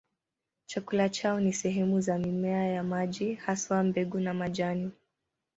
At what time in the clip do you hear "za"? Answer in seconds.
2.01-2.17